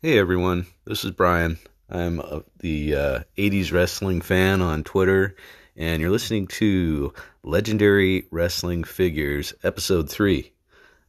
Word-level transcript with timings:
Hey 0.00 0.16
everyone, 0.16 0.68
this 0.84 1.04
is 1.04 1.10
Brian. 1.10 1.58
I'm 1.90 2.20
uh, 2.20 2.42
the 2.60 2.94
uh, 2.94 3.20
80s 3.36 3.72
wrestling 3.72 4.20
fan 4.20 4.62
on 4.62 4.84
Twitter, 4.84 5.34
and 5.76 6.00
you're 6.00 6.12
listening 6.12 6.46
to 6.46 7.12
Legendary 7.42 8.28
Wrestling 8.30 8.84
Figures, 8.84 9.54
Episode 9.64 10.08
3. 10.08 10.52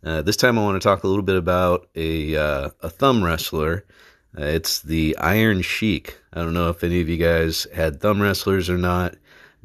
Uh, 0.04 0.24
this 0.24 0.38
time 0.38 0.58
I 0.58 0.64
want 0.64 0.82
to 0.82 0.84
talk 0.84 1.04
a 1.04 1.08
little 1.08 1.22
bit 1.22 1.36
about 1.36 1.88
a, 1.94 2.36
uh, 2.36 2.70
a 2.82 2.90
thumb 2.90 3.24
wrestler. 3.24 3.86
Uh, 4.36 4.46
it's 4.46 4.82
the 4.82 5.16
Iron 5.18 5.62
Sheik. 5.62 6.18
I 6.34 6.40
don't 6.40 6.56
know 6.56 6.70
if 6.70 6.84
any 6.84 7.00
of 7.00 7.08
you 7.08 7.18
guys 7.18 7.68
had 7.72 8.02
thumb 8.02 8.20
wrestlers 8.20 8.72
or 8.72 8.78
not, 8.80 9.14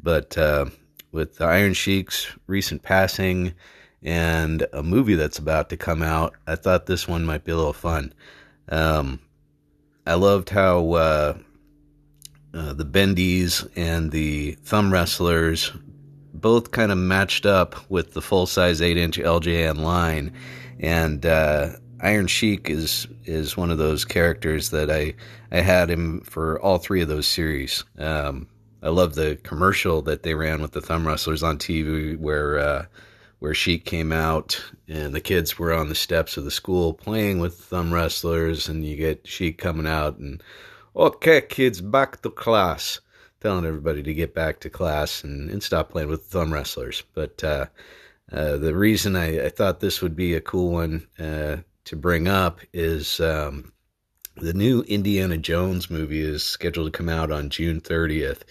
but 0.03 0.37
uh, 0.37 0.65
with 1.11 1.37
the 1.37 1.45
Iron 1.45 1.73
Sheik's 1.73 2.31
recent 2.45 2.83
passing 2.83 3.55
and 4.03 4.67
a 4.71 4.83
movie 4.83 5.15
that's 5.15 5.39
about 5.39 5.69
to 5.69 5.77
come 5.77 6.03
out, 6.03 6.35
I 6.45 6.53
thought 6.53 6.85
this 6.85 7.07
one 7.07 7.25
might 7.25 7.43
be 7.43 7.53
a 7.53 7.57
little 7.57 7.73
fun. 7.73 8.13
Um, 8.69 9.19
I 10.05 10.15
loved 10.15 10.49
how 10.49 10.91
uh, 10.93 11.37
uh, 12.53 12.73
the 12.73 12.85
Bendies 12.85 13.67
and 13.75 14.11
the 14.11 14.53
Thumb 14.63 14.91
Wrestlers 14.91 15.71
both 16.33 16.71
kind 16.71 16.91
of 16.91 16.97
matched 16.97 17.45
up 17.45 17.89
with 17.89 18.13
the 18.13 18.21
full 18.21 18.45
size 18.45 18.81
8 18.81 18.97
inch 18.97 19.17
LJN 19.17 19.79
line. 19.79 20.33
And 20.79 21.25
uh, 21.25 21.71
Iron 22.01 22.27
Sheik 22.27 22.69
is 22.69 23.07
is 23.23 23.57
one 23.57 23.71
of 23.71 23.77
those 23.77 24.05
characters 24.05 24.69
that 24.69 24.91
I, 24.91 25.15
I 25.51 25.61
had 25.61 25.89
him 25.89 26.21
for 26.21 26.59
all 26.61 26.77
three 26.77 27.01
of 27.01 27.07
those 27.07 27.25
series. 27.25 27.83
Um, 27.97 28.47
I 28.83 28.89
love 28.89 29.15
the 29.15 29.39
commercial 29.41 30.03
that 30.03 30.21
they 30.21 30.35
ran 30.35 30.61
with 30.61 30.73
the 30.73 30.81
Thumb 30.81 31.07
Wrestlers 31.07 31.41
on 31.41 31.57
TV 31.57 32.17
where 32.17 32.59
uh, 32.59 32.85
where 33.45 33.53
she 33.53 33.77
came 33.77 34.11
out 34.11 34.59
and 34.87 35.13
the 35.13 35.21
kids 35.21 35.59
were 35.59 35.71
on 35.71 35.87
the 35.87 35.93
steps 35.93 36.35
of 36.35 36.45
the 36.45 36.49
school 36.49 36.95
playing 36.95 37.37
with 37.37 37.53
thumb 37.53 37.93
wrestlers, 37.93 38.67
and 38.67 38.83
you 38.83 38.97
get 38.97 39.27
she 39.27 39.53
coming 39.53 39.85
out 39.85 40.17
and, 40.17 40.41
okay, 40.95 41.41
kids, 41.41 41.79
back 41.79 42.19
to 42.23 42.31
class, 42.31 42.99
telling 43.41 43.63
everybody 43.63 44.01
to 44.01 44.15
get 44.15 44.33
back 44.33 44.59
to 44.61 44.69
class 44.71 45.23
and, 45.23 45.51
and 45.51 45.61
stop 45.61 45.91
playing 45.91 46.09
with 46.09 46.23
thumb 46.23 46.51
wrestlers. 46.51 47.03
But 47.13 47.43
uh, 47.43 47.67
uh, 48.31 48.57
the 48.57 48.75
reason 48.75 49.15
I, 49.15 49.45
I, 49.45 49.49
thought 49.49 49.79
this 49.79 50.01
would 50.01 50.15
be 50.15 50.33
a 50.33 50.41
cool 50.41 50.71
one 50.71 51.05
uh, 51.19 51.57
to 51.83 51.95
bring 51.95 52.27
up 52.27 52.61
is 52.73 53.19
um, 53.19 53.73
the 54.37 54.55
new 54.55 54.81
Indiana 54.87 55.37
Jones 55.37 55.91
movie 55.91 56.23
is 56.23 56.43
scheduled 56.43 56.91
to 56.91 56.97
come 56.97 57.09
out 57.09 57.29
on 57.29 57.51
June 57.51 57.79
30th. 57.79 58.41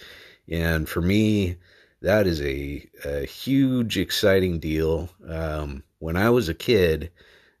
And 0.47 0.87
for 0.87 1.01
me, 1.01 1.57
that 2.05 2.25
is 2.27 2.41
a, 2.41 2.87
a 3.03 3.25
huge, 3.25 3.97
exciting 3.97 4.59
deal. 4.59 5.09
Um, 5.27 5.81
when 5.97 6.15
I 6.15 6.29
was 6.29 6.47
a 6.47 6.53
kid, 6.53 7.11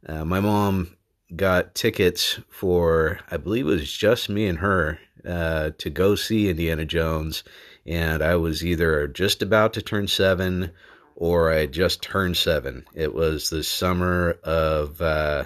uh, 0.07 0.23
my 0.23 0.39
mom 0.39 0.95
got 1.35 1.73
tickets 1.73 2.39
for, 2.49 3.19
I 3.31 3.37
believe 3.37 3.65
it 3.65 3.71
was 3.71 3.91
just 3.91 4.29
me 4.29 4.45
and 4.45 4.59
her, 4.59 4.99
uh, 5.27 5.71
to 5.79 5.89
go 5.89 6.13
see 6.13 6.47
Indiana 6.47 6.85
Jones. 6.85 7.43
And 7.87 8.21
I 8.21 8.35
was 8.35 8.63
either 8.63 9.07
just 9.07 9.41
about 9.41 9.73
to 9.73 9.81
turn 9.81 10.07
seven 10.07 10.69
or 11.15 11.51
I 11.51 11.65
just 11.65 12.03
turned 12.03 12.37
seven. 12.37 12.85
It 12.93 13.15
was 13.15 13.49
the 13.49 13.63
summer 13.63 14.37
of 14.43 15.01
uh, 15.01 15.45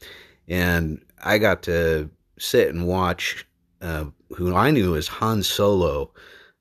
and 0.47 1.03
I 1.23 1.37
got 1.37 1.61
to 1.63 2.09
sit 2.37 2.69
and 2.69 2.87
watch 2.87 3.45
uh, 3.81 4.05
who 4.29 4.55
I 4.55 4.71
knew 4.71 4.95
as 4.95 5.07
Han 5.07 5.43
Solo 5.43 6.11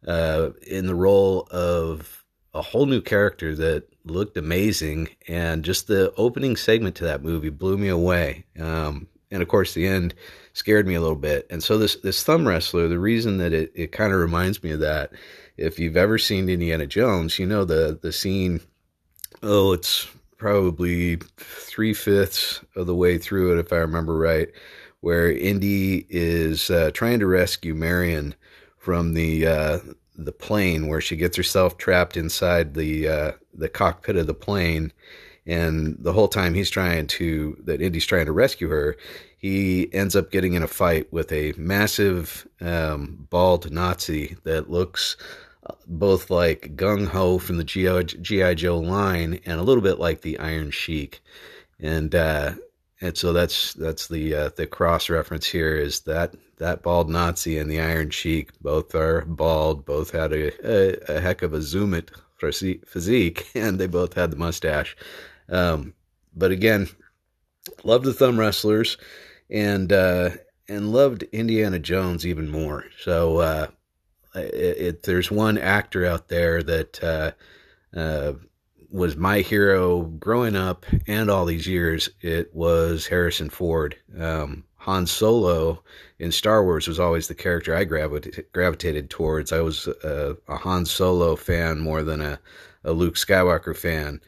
uh, 0.06 0.50
in 0.66 0.87
the 0.87 0.94
role 0.94 1.49
of 1.50 2.25
a 2.55 2.62
whole 2.62 2.87
new 2.87 3.00
character 3.00 3.55
that 3.55 3.84
looked 4.10 4.36
amazing, 4.36 5.08
and 5.26 5.64
just 5.64 5.86
the 5.86 6.12
opening 6.16 6.56
segment 6.56 6.96
to 6.96 7.04
that 7.04 7.22
movie 7.22 7.50
blew 7.50 7.76
me 7.76 7.88
away. 7.88 8.44
Um, 8.58 9.08
and 9.30 9.42
of 9.42 9.48
course, 9.48 9.74
the 9.74 9.86
end 9.86 10.14
scared 10.52 10.86
me 10.86 10.94
a 10.94 11.00
little 11.00 11.16
bit. 11.16 11.46
And 11.50 11.62
so 11.62 11.78
this 11.78 11.96
this 11.96 12.22
thumb 12.22 12.46
wrestler, 12.46 12.88
the 12.88 12.98
reason 12.98 13.38
that 13.38 13.52
it, 13.52 13.72
it 13.74 13.92
kind 13.92 14.12
of 14.12 14.20
reminds 14.20 14.62
me 14.62 14.70
of 14.72 14.80
that, 14.80 15.12
if 15.56 15.78
you've 15.78 15.96
ever 15.96 16.19
seen 16.19 16.48
Indiana 16.48 16.86
Jones, 16.86 17.38
you 17.38 17.46
know 17.46 17.64
the 17.64 17.98
the 18.00 18.12
scene. 18.12 18.60
Oh, 19.42 19.72
it's 19.72 20.08
probably 20.36 21.16
three 21.36 21.94
fifths 21.94 22.60
of 22.75 22.86
the 22.86 22.94
way 22.94 23.19
through 23.19 23.52
it, 23.52 23.60
if 23.60 23.72
I 23.72 23.76
remember 23.76 24.16
right, 24.16 24.48
where 25.00 25.30
Indy 25.30 26.06
is 26.08 26.70
uh, 26.70 26.90
trying 26.92 27.20
to 27.20 27.26
rescue 27.26 27.75
Marion 27.75 28.34
from 28.78 29.14
the 29.14 29.46
uh, 29.46 29.78
the 30.19 30.33
plane 30.33 30.89
where 30.89 31.01
she 31.01 31.17
gets 31.17 31.37
herself 31.37 31.79
trapped 31.79 32.17
inside 32.17 32.75
the 32.75 33.09
uh, 33.09 33.33
the 33.55 33.69
cockpit 33.69 34.17
of 34.17 34.27
the 34.27 34.34
plane. 34.34 34.93
And 35.47 35.97
the 35.99 36.12
whole 36.12 36.29
time 36.29 36.53
he's 36.53 36.69
trying 36.69 37.06
to 37.06 37.56
that 37.65 37.81
Indy's 37.81 38.05
trying 38.05 38.27
to 38.27 38.33
rescue 38.33 38.69
her 38.69 38.97
he 39.39 39.89
ends 39.95 40.17
up 40.17 40.33
getting 40.33 40.55
in 40.55 40.65
a 40.65 40.69
fight 40.69 41.11
with 41.12 41.31
a 41.33 41.55
massive 41.56 42.47
um, 42.61 43.27
bald 43.31 43.71
Nazi 43.71 44.37
that 44.43 44.69
looks 44.69 45.17
uh, 45.65 45.75
both 45.87 46.29
like 46.29 46.75
Gung 46.77 47.06
Ho 47.06 47.39
from 47.39 47.56
the 47.56 47.65
GI 47.65 48.55
Joe 48.56 48.79
line 48.79 49.39
and 49.47 49.61
a 49.61 49.62
little 49.62 49.83
bit 49.83 50.00
like 50.00 50.23
the 50.23 50.39
Iron 50.41 50.73
Sheik. 50.73 51.21
And 51.79 52.17
uh, 52.17 52.55
and 53.00 53.16
so 53.16 53.32
that's 53.32 53.75
that's 53.75 54.09
the 54.09 54.34
uh, 54.34 54.50
the 54.56 54.66
cross 54.66 55.09
reference 55.09 55.47
here 55.47 55.76
is 55.76 56.00
that 56.00 56.34
that 56.59 56.82
bald 56.82 57.09
Nazi 57.09 57.59
and 57.59 57.70
the 57.70 57.81
Iron 57.81 58.10
Sheik 58.10 58.50
both 58.60 58.94
are 58.94 59.25
bald, 59.25 59.84
both 59.84 60.10
had 60.10 60.32
a, 60.32 60.53
a, 60.69 61.16
a 61.16 61.20
heck 61.20 61.42
of 61.42 61.53
a 61.53 61.62
zoom 61.62 61.94
it 61.94 62.10
physique, 62.41 63.48
and 63.54 63.78
they 63.78 63.87
both 63.87 64.14
had 64.14 64.31
the 64.31 64.37
mustache. 64.37 64.97
Um, 65.48 65.94
but 66.34 66.50
again, 66.50 66.88
loved 67.84 68.04
the 68.04 68.12
thumb 68.12 68.38
wrestlers, 68.38 68.97
and 69.48 69.92
uh, 69.92 70.31
and 70.69 70.92
loved 70.92 71.22
Indiana 71.32 71.78
Jones 71.78 72.26
even 72.26 72.48
more. 72.48 72.84
So 73.00 73.38
uh, 73.38 73.66
it, 74.34 74.54
it, 74.54 75.03
there's 75.04 75.31
one 75.31 75.56
actor 75.56 76.04
out 76.04 76.28
there 76.28 76.62
that 76.64 77.03
uh, 77.03 77.31
uh 77.97 78.32
was 78.91 79.16
my 79.16 79.41
hero 79.41 80.03
growing 80.03 80.56
up 80.56 80.87
and 81.06 81.31
all 81.31 81.44
these 81.44 81.66
years. 81.66 82.09
It 82.21 82.54
was 82.54 83.06
Harrison 83.06 83.50
Ford. 83.50 83.97
Um, 84.19 84.65
Han 84.76 85.06
Solo 85.06 85.82
in 86.19 86.32
Star 86.32 86.65
Wars 86.65 86.88
was 86.88 86.99
always 86.99 87.28
the 87.28 87.34
character 87.34 87.75
I 87.75 87.84
gravitated 87.84 89.10
towards. 89.10 89.53
I 89.53 89.60
was 89.60 89.87
a, 89.87 90.37
a 90.49 90.56
Han 90.56 90.87
Solo 90.87 91.37
fan 91.37 91.81
more 91.81 92.03
than 92.03 92.21
a, 92.21 92.38
a 92.84 92.93
Luke 92.93 93.16
Skywalker 93.16 93.76
fan. 93.76 94.21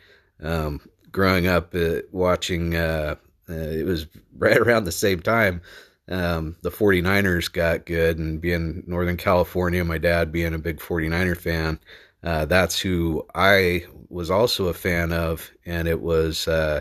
Um, 0.42 0.80
growing 1.10 1.46
up 1.46 1.74
uh, 1.74 2.00
watching, 2.12 2.74
uh, 2.74 3.14
uh, 3.48 3.52
it 3.52 3.86
was 3.86 4.06
right 4.36 4.58
around 4.58 4.84
the 4.84 4.92
same 4.92 5.20
time 5.20 5.62
um, 6.10 6.56
the 6.62 6.70
49ers 6.70 7.50
got 7.52 7.86
good, 7.86 8.18
and 8.18 8.40
being 8.40 8.82
Northern 8.86 9.16
California, 9.16 9.84
my 9.84 9.98
dad 9.98 10.32
being 10.32 10.54
a 10.54 10.58
big 10.58 10.78
49er 10.80 11.36
fan, 11.36 11.78
uh, 12.22 12.44
that's 12.44 12.78
who 12.78 13.26
I 13.34 13.84
was 14.08 14.30
also 14.30 14.66
a 14.66 14.74
fan 14.74 15.12
of, 15.12 15.50
and 15.64 15.88
it 15.88 16.00
was 16.00 16.46
uh, 16.48 16.80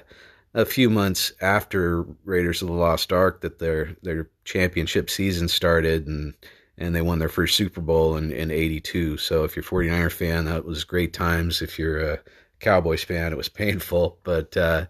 a 0.53 0.66
few 0.66 0.89
months 0.89 1.31
after 1.41 2.03
Raiders 2.25 2.61
of 2.61 2.67
the 2.67 2.73
Lost 2.73 3.13
Ark 3.13 3.41
that 3.41 3.59
their 3.59 3.95
their 4.01 4.29
championship 4.44 5.09
season 5.09 5.47
started, 5.47 6.07
and 6.07 6.33
and 6.78 6.95
they 6.95 7.01
won 7.01 7.19
their 7.19 7.29
first 7.29 7.55
Super 7.55 7.81
Bowl 7.81 8.17
in, 8.17 8.31
in 8.31 8.51
82. 8.51 9.17
So 9.17 9.44
if 9.44 9.55
you're 9.55 9.63
a 9.63 9.67
49er 9.67 10.11
fan, 10.11 10.45
that 10.45 10.66
was 10.66 10.83
great 10.83 11.13
times. 11.13 11.61
If 11.61 11.78
you're 11.78 12.14
a 12.14 12.19
Cowboys 12.59 13.03
fan, 13.03 13.31
it 13.31 13.37
was 13.37 13.49
painful. 13.49 14.17
But 14.23 14.55
uh, 14.58 14.85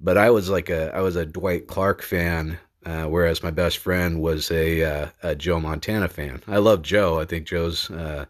but 0.00 0.18
I 0.18 0.30
was 0.30 0.50
like 0.50 0.68
a 0.68 0.94
I 0.94 1.00
was 1.00 1.16
a 1.16 1.24
Dwight 1.26 1.68
Clark 1.68 2.02
fan, 2.02 2.58
uh, 2.84 3.04
whereas 3.04 3.42
my 3.42 3.50
best 3.50 3.78
friend 3.78 4.20
was 4.20 4.50
a, 4.50 4.82
uh, 4.82 5.08
a 5.22 5.34
Joe 5.34 5.58
Montana 5.58 6.08
fan. 6.08 6.42
I 6.46 6.58
love 6.58 6.82
Joe. 6.82 7.18
I 7.18 7.24
think 7.24 7.46
Joe's 7.46 7.90
uh, 7.90 8.26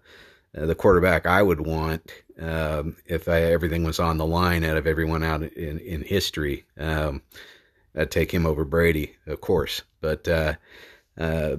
the 0.65 0.75
quarterback 0.75 1.27
I 1.27 1.43
would 1.43 1.61
want 1.61 2.11
um, 2.41 2.97
if 3.07 3.29
I, 3.29 3.43
everything 3.43 3.85
was 3.85 4.01
on 4.01 4.19
the 4.19 4.27
line 4.27 4.65
out 4.65 4.77
of 4.77 4.87
everyone 4.87 5.23
out 5.23 5.43
in, 5.43 5.79
in 5.79 6.03
history. 6.03 6.65
Um, 6.79 7.23
I'd 7.95 8.11
take 8.11 8.33
him 8.33 8.47
over 8.47 8.65
Brady, 8.65 9.17
of 9.27 9.41
course. 9.41 9.83
But 10.01 10.29
uh, 10.29 10.55
uh, 11.19 11.57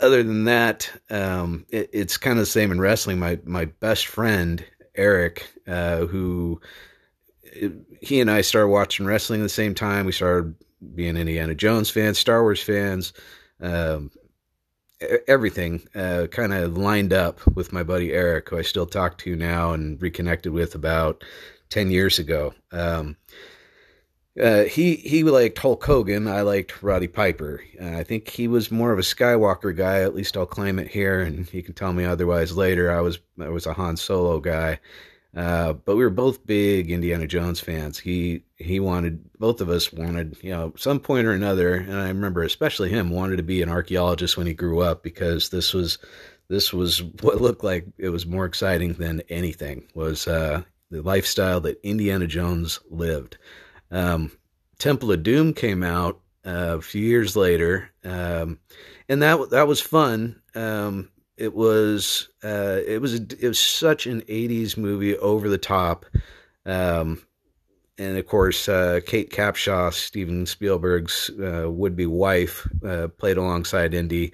other 0.00 0.22
than 0.22 0.44
that, 0.44 0.90
um, 1.10 1.66
it, 1.70 1.90
it's 1.92 2.16
kind 2.16 2.38
of 2.38 2.42
the 2.42 2.46
same 2.46 2.70
in 2.70 2.80
wrestling. 2.80 3.18
My 3.18 3.38
my 3.44 3.64
best 3.66 4.06
friend 4.06 4.64
Eric, 4.94 5.50
uh, 5.66 6.06
who 6.06 6.60
he 8.00 8.20
and 8.20 8.30
I 8.30 8.42
started 8.42 8.68
watching 8.68 9.06
wrestling 9.06 9.40
at 9.40 9.44
the 9.44 9.48
same 9.48 9.74
time. 9.74 10.06
We 10.06 10.12
started 10.12 10.54
being 10.94 11.16
Indiana 11.16 11.54
Jones 11.54 11.90
fans, 11.90 12.18
Star 12.18 12.42
Wars 12.42 12.62
fans. 12.62 13.12
Um, 13.60 14.10
everything 15.26 15.82
uh, 15.94 16.26
kind 16.30 16.52
of 16.52 16.76
lined 16.76 17.12
up 17.12 17.40
with 17.54 17.72
my 17.72 17.82
buddy 17.82 18.12
Eric, 18.12 18.50
who 18.50 18.58
I 18.58 18.62
still 18.62 18.86
talk 18.86 19.18
to 19.18 19.36
now 19.36 19.72
and 19.72 20.00
reconnected 20.00 20.52
with 20.52 20.74
about 20.74 21.24
ten 21.68 21.90
years 21.90 22.18
ago. 22.18 22.54
Um, 22.72 23.16
uh, 24.40 24.64
he 24.64 24.96
he 24.96 25.24
liked 25.24 25.58
Hulk 25.58 25.84
Hogan. 25.84 26.28
I 26.28 26.42
liked 26.42 26.82
Roddy 26.82 27.08
Piper. 27.08 27.62
Uh, 27.80 27.96
I 27.96 28.04
think 28.04 28.28
he 28.28 28.46
was 28.46 28.70
more 28.70 28.92
of 28.92 28.98
a 28.98 29.02
Skywalker 29.02 29.76
guy. 29.76 30.00
At 30.02 30.14
least 30.14 30.36
I'll 30.36 30.46
claim 30.46 30.78
it 30.78 30.88
here, 30.88 31.20
and 31.20 31.46
he 31.46 31.62
can 31.62 31.74
tell 31.74 31.92
me 31.92 32.04
otherwise 32.04 32.56
later. 32.56 32.90
I 32.90 33.00
was 33.00 33.18
I 33.40 33.48
was 33.48 33.66
a 33.66 33.72
Han 33.72 33.96
Solo 33.96 34.38
guy, 34.38 34.78
uh, 35.36 35.74
but 35.74 35.96
we 35.96 36.02
were 36.02 36.10
both 36.10 36.44
big 36.44 36.90
Indiana 36.90 37.26
Jones 37.26 37.60
fans. 37.60 37.98
He 37.98 38.42
he 38.56 38.80
wanted 38.80 39.32
both 39.38 39.60
of 39.60 39.68
us 39.68 39.92
wanted 39.92 40.36
you 40.42 40.50
know 40.50 40.72
some 40.76 40.98
point 40.98 41.26
or 41.26 41.32
another, 41.32 41.74
and 41.74 41.94
I 41.94 42.08
remember 42.08 42.42
especially 42.42 42.90
him 42.90 43.10
wanted 43.10 43.36
to 43.36 43.42
be 43.42 43.62
an 43.62 43.68
archaeologist 43.68 44.36
when 44.36 44.46
he 44.46 44.54
grew 44.54 44.80
up 44.80 45.02
because 45.02 45.50
this 45.50 45.72
was 45.72 45.98
this 46.48 46.72
was 46.72 47.02
what 47.20 47.40
looked 47.40 47.62
like 47.62 47.86
it 47.96 48.08
was 48.08 48.26
more 48.26 48.44
exciting 48.44 48.94
than 48.94 49.22
anything 49.28 49.86
was 49.94 50.26
uh, 50.26 50.62
the 50.90 51.00
lifestyle 51.02 51.60
that 51.60 51.80
Indiana 51.84 52.26
Jones 52.26 52.80
lived. 52.90 53.38
Um, 53.92 54.32
Temple 54.78 55.12
of 55.12 55.22
Doom 55.22 55.54
came 55.54 55.84
out 55.84 56.20
uh, 56.44 56.78
a 56.78 56.80
few 56.80 57.02
years 57.02 57.36
later, 57.36 57.90
um, 58.04 58.58
and 59.08 59.22
that 59.22 59.50
that 59.50 59.68
was 59.68 59.80
fun. 59.80 60.42
Um, 60.56 61.10
it 61.40 61.54
was 61.54 62.28
uh, 62.44 62.80
it 62.86 63.00
was 63.00 63.14
it 63.14 63.48
was 63.48 63.58
such 63.58 64.06
an 64.06 64.20
'80s 64.22 64.76
movie, 64.76 65.16
over 65.18 65.48
the 65.48 65.58
top, 65.58 66.04
um, 66.66 67.22
and 67.96 68.18
of 68.18 68.26
course 68.26 68.68
uh, 68.68 69.00
Kate 69.06 69.30
Capshaw, 69.30 69.92
Steven 69.92 70.44
Spielberg's 70.44 71.30
uh, 71.42 71.70
would-be 71.70 72.06
wife, 72.06 72.68
uh, 72.86 73.08
played 73.08 73.38
alongside 73.38 73.94
Indy. 73.94 74.32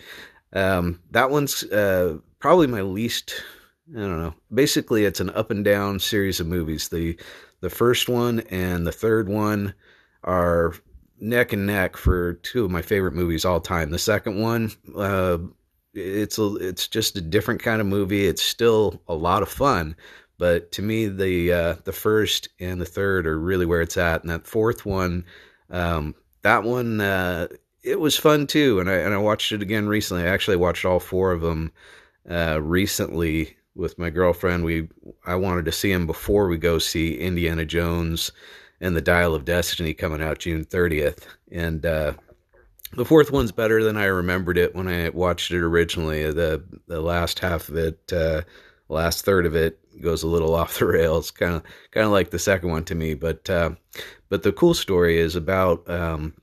Um, 0.53 1.00
that 1.12 1.31
one's 1.31 1.62
uh, 1.64 2.19
probably 2.41 2.67
my 2.67 2.82
least. 2.82 3.35
I 3.97 4.00
don't 4.00 4.20
know. 4.20 4.35
Basically, 4.53 5.05
it's 5.05 5.20
an 5.20 5.31
up 5.31 5.53
and 5.53 5.64
down 5.64 6.00
series 6.00 6.41
of 6.41 6.49
movies. 6.49 6.88
The 6.88 7.17
the 7.61 7.70
first 7.70 8.08
one 8.08 8.41
and 8.50 8.85
the 8.85 8.93
third 8.93 9.29
one 9.29 9.75
are 10.25 10.75
neck 11.20 11.53
and 11.53 11.67
neck 11.67 11.97
for 11.97 12.35
two 12.35 12.64
of 12.64 12.70
my 12.73 12.82
favorite 12.82 13.14
movies 13.14 13.44
all 13.44 13.61
time. 13.61 13.91
The 13.91 13.99
second 13.99 14.41
one, 14.41 14.73
uh, 14.97 15.38
it's 15.96 16.38
a, 16.38 16.56
it's 16.56 16.88
just 16.88 17.16
a 17.16 17.20
different 17.20 17.62
kind 17.62 17.81
of 17.81 17.87
movie. 17.87 18.26
It's 18.26 18.43
still 18.43 19.02
a 19.08 19.14
lot 19.14 19.43
of 19.43 19.48
fun, 19.48 19.96
but 20.38 20.70
to 20.72 20.82
me, 20.82 21.06
the 21.06 21.52
uh, 21.52 21.75
the 21.84 21.93
first 21.93 22.48
and 22.60 22.81
the 22.81 22.84
third 22.84 23.26
are 23.26 23.38
really 23.38 23.66
where 23.66 23.81
it's 23.81 23.96
at. 23.96 24.22
And 24.22 24.31
that 24.31 24.46
fourth 24.46 24.84
one, 24.84 25.25
um, 25.70 26.14
that 26.43 26.62
one, 26.62 27.00
uh, 27.00 27.48
it 27.82 27.98
was 27.98 28.16
fun 28.16 28.46
too. 28.46 28.81
And 28.81 28.90
I 28.90 28.94
and 28.94 29.14
I 29.14 29.19
watched 29.19 29.52
it 29.52 29.62
again 29.62 29.88
recently. 29.88 30.25
I 30.25 30.28
actually 30.28 30.56
watched 30.56 30.84
all 30.84 31.00
four 31.00 31.32
of 31.32 31.40
them 31.40 31.72
uh, 32.31 32.60
recently 32.62 33.56
with 33.75 33.98
my 33.98 34.10
girlfriend. 34.10 34.64
We 34.64 34.88
I 35.25 35.37
wanted 35.37 35.64
to 35.66 35.72
see 35.72 35.93
him 35.93 36.06
before 36.06 36.48
we 36.48 36.58
go 36.58 36.78
see 36.78 37.19
Indiana 37.19 37.64
Jones 37.64 38.31
and 38.81 38.94
the 38.94 39.00
Dial 39.00 39.34
of 39.34 39.44
Destiny 39.44 39.94
coming 39.94 40.22
out 40.22 40.40
June 40.40 40.64
30th. 40.64 41.25
And 41.50 41.87
uh, 41.87 42.14
the 42.96 43.04
fourth 43.04 43.31
one's 43.31 43.52
better 43.52 43.84
than 43.84 43.96
I 43.96 44.06
remembered 44.06 44.58
it 44.58 44.75
when 44.75 44.88
I 44.88 45.10
watched 45.10 45.50
it 45.52 45.62
originally. 45.62 46.31
The 46.32 46.62
the 46.87 47.00
last 47.00 47.38
half 47.38 47.69
of 47.69 47.76
it, 47.76 48.12
uh, 48.12 48.43
last 48.88 49.25
third 49.25 49.46
of 49.46 49.54
it, 49.54 49.78
goes 50.00 50.22
a 50.22 50.28
little 50.28 50.54
off 50.56 50.78
the 50.78 50.87
rails, 50.87 51.31
kind 51.31 51.54
of 51.54 51.62
kind 51.90 52.06
of 52.06 52.12
like 52.12 52.31
the 52.31 52.38
second 52.38 52.70
one 52.70 52.84
to 52.84 52.94
me. 52.94 53.14
But 53.14 53.48
uh, 53.48 53.70
but 54.28 54.43
the 54.43 54.52
cool 54.52 54.75
story 54.75 55.19
is 55.19 55.37
about 55.37 55.88
um, 55.88 56.34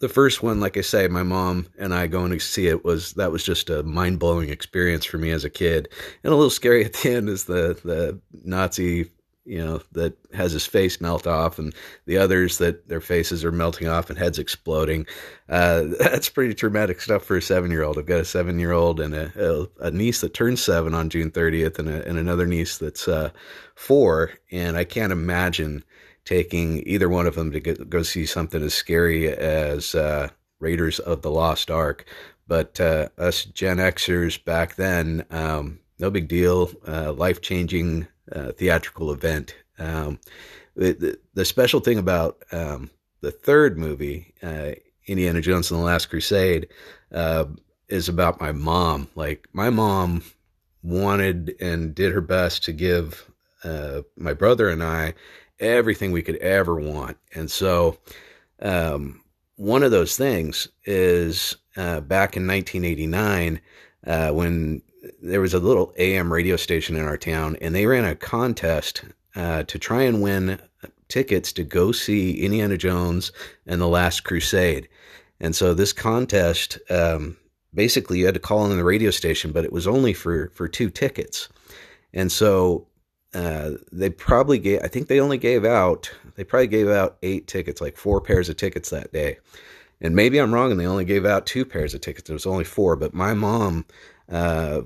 the 0.00 0.08
first 0.08 0.42
one, 0.42 0.60
like 0.60 0.76
I 0.76 0.80
say, 0.80 1.06
my 1.08 1.22
mom 1.22 1.66
and 1.78 1.94
I 1.94 2.06
going 2.06 2.32
to 2.32 2.40
see 2.40 2.66
it 2.66 2.84
was 2.84 3.12
that 3.14 3.30
was 3.30 3.44
just 3.44 3.70
a 3.70 3.82
mind 3.82 4.18
blowing 4.18 4.48
experience 4.48 5.04
for 5.04 5.18
me 5.18 5.30
as 5.30 5.44
a 5.44 5.50
kid, 5.50 5.88
and 6.24 6.32
a 6.32 6.36
little 6.36 6.50
scary 6.50 6.84
at 6.86 6.94
the 6.94 7.10
end 7.10 7.28
is 7.28 7.44
the 7.44 7.78
the 7.84 8.20
Nazi, 8.44 9.10
you 9.44 9.58
know, 9.58 9.80
that 9.92 10.16
has 10.34 10.52
his 10.52 10.66
face 10.66 11.00
melt 11.00 11.26
off, 11.26 11.58
and 11.58 11.74
the 12.06 12.18
others 12.18 12.58
that 12.58 12.88
their 12.88 13.00
faces 13.00 13.44
are 13.44 13.52
melting 13.52 13.88
off 13.88 14.10
and 14.10 14.18
heads 14.18 14.38
exploding. 14.38 15.06
Uh, 15.48 15.84
that's 15.98 16.28
pretty 16.28 16.54
traumatic 16.54 17.00
stuff 17.00 17.24
for 17.24 17.36
a 17.36 17.42
seven 17.42 17.70
year 17.70 17.82
old. 17.82 17.98
I've 17.98 18.06
got 18.06 18.20
a 18.20 18.24
seven 18.24 18.58
year 18.58 18.72
old 18.72 19.00
and 19.00 19.14
a, 19.14 19.68
a, 19.80 19.86
a, 19.86 19.90
niece 19.90 20.20
that 20.20 20.34
turns 20.34 20.62
seven 20.62 20.94
on 20.94 21.10
June 21.10 21.30
30th, 21.30 21.78
and, 21.78 21.88
a, 21.88 22.06
and 22.06 22.18
another 22.18 22.46
niece 22.46 22.78
that's 22.78 23.08
uh, 23.08 23.30
four, 23.74 24.32
and 24.50 24.76
I 24.76 24.84
can't 24.84 25.12
imagine 25.12 25.84
taking 26.24 26.86
either 26.86 27.08
one 27.08 27.26
of 27.26 27.34
them 27.34 27.50
to 27.52 27.60
go 27.60 28.02
see 28.02 28.26
something 28.26 28.62
as 28.62 28.74
scary 28.74 29.28
as 29.28 29.94
uh, 29.94 30.28
Raiders 30.60 30.98
of 30.98 31.22
the 31.22 31.30
Lost 31.30 31.70
Ark. 31.70 32.04
But 32.46 32.80
uh, 32.80 33.08
us 33.16 33.44
Gen 33.44 33.78
Xers 33.78 34.44
back 34.44 34.74
then, 34.74 35.24
um, 35.30 35.80
no 35.98 36.10
big 36.10 36.28
deal, 36.28 36.70
uh, 36.86 37.12
life 37.12 37.40
changing 37.40 38.06
uh, 38.34 38.52
theatrical 38.52 39.12
event. 39.12 39.54
Um, 39.78 40.18
the, 40.76 41.18
the, 41.34 41.44
special 41.44 41.80
thing 41.80 41.98
about 41.98 42.42
um, 42.52 42.90
the 43.22 43.30
third 43.30 43.78
movie, 43.78 44.34
uh, 44.42 44.72
Indiana 45.06 45.40
Jones 45.40 45.70
and 45.70 45.80
the 45.80 45.84
Last 45.84 46.06
Crusade, 46.06 46.68
uh, 47.12 47.46
is 47.88 48.08
about 48.08 48.40
my 48.40 48.52
mom. 48.52 49.08
Like, 49.14 49.48
my 49.52 49.70
mom 49.70 50.22
wanted 50.82 51.56
and 51.60 51.94
did 51.94 52.12
her 52.12 52.20
best 52.20 52.64
to 52.64 52.72
give 52.72 53.26
my 54.16 54.32
brother 54.32 54.70
and 54.70 54.82
I 54.82 55.14
everything 55.58 56.12
we 56.12 56.22
could 56.22 56.36
ever 56.36 56.76
want. 56.76 57.18
And 57.34 57.50
so, 57.50 57.98
um, 58.62 59.22
one 59.60 59.82
of 59.82 59.90
those 59.90 60.16
things 60.16 60.68
is 60.86 61.56
uh, 61.76 62.00
back 62.00 62.36
in 62.36 62.46
1989 62.46 63.60
uh, 64.06 64.30
when 64.30 64.80
there 65.22 65.40
was 65.40 65.54
a 65.54 65.58
little 65.58 65.92
AM 65.96 66.32
radio 66.32 66.56
station 66.56 66.96
in 66.96 67.04
our 67.04 67.16
town, 67.16 67.56
and 67.60 67.74
they 67.74 67.86
ran 67.86 68.04
a 68.04 68.14
contest 68.14 69.04
uh, 69.34 69.62
to 69.64 69.78
try 69.78 70.02
and 70.02 70.22
win 70.22 70.60
tickets 71.08 71.52
to 71.52 71.64
go 71.64 71.92
see 71.92 72.42
Indiana 72.42 72.76
Jones 72.76 73.32
and 73.66 73.80
the 73.80 73.88
Last 73.88 74.24
Crusade. 74.24 74.88
And 75.40 75.54
so 75.56 75.74
this 75.74 75.92
contest, 75.92 76.78
um, 76.90 77.36
basically, 77.74 78.18
you 78.18 78.26
had 78.26 78.34
to 78.34 78.40
call 78.40 78.70
in 78.70 78.76
the 78.76 78.84
radio 78.84 79.10
station, 79.10 79.52
but 79.52 79.64
it 79.64 79.72
was 79.72 79.86
only 79.86 80.12
for 80.12 80.48
for 80.50 80.68
two 80.68 80.90
tickets. 80.90 81.48
And 82.12 82.30
so 82.30 82.86
uh, 83.34 83.72
they 83.92 84.10
probably 84.10 84.58
gave, 84.58 84.80
I 84.82 84.88
think 84.88 85.08
they 85.08 85.20
only 85.20 85.38
gave 85.38 85.64
out, 85.64 86.10
they 86.34 86.44
probably 86.44 86.66
gave 86.66 86.88
out 86.88 87.16
eight 87.22 87.46
tickets, 87.46 87.80
like 87.80 87.96
four 87.96 88.20
pairs 88.20 88.48
of 88.48 88.56
tickets 88.56 88.90
that 88.90 89.12
day. 89.12 89.38
And 90.00 90.16
maybe 90.16 90.38
I'm 90.38 90.54
wrong 90.54 90.70
and 90.70 90.80
they 90.80 90.86
only 90.86 91.04
gave 91.04 91.26
out 91.26 91.46
two 91.46 91.64
pairs 91.64 91.94
of 91.94 92.00
tickets. 92.00 92.30
It 92.30 92.32
was 92.32 92.46
only 92.46 92.64
four, 92.64 92.96
but 92.96 93.12
my 93.12 93.34
mom 93.34 93.84
uh, 94.30 94.80